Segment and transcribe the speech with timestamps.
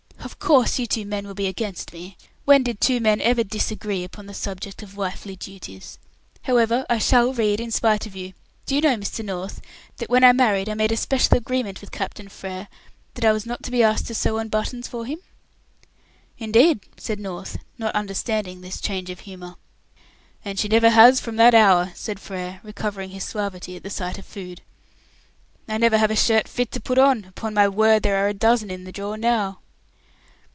[0.23, 2.17] "Of course, you two men will be against me.
[2.45, 5.97] When did two men ever disagree upon the subject of wifely duties?
[6.43, 8.33] However, I shall read in spite of you.
[8.65, 9.23] Do you know, Mr.
[9.23, 9.61] North,
[9.97, 12.67] that when I married I made a special agreement with Captain Frere
[13.13, 15.19] that I was not to be asked to sew on buttons for him?"
[16.37, 19.55] "Indeed!" said North, not understanding this change of humour.
[20.43, 24.17] "And she never has from that hour," said Frere, recovering his suavity at the sight
[24.17, 24.61] of food.
[25.69, 27.25] "I never have a shirt fit to put on.
[27.25, 29.59] Upon my word, there are a dozen in the drawer now."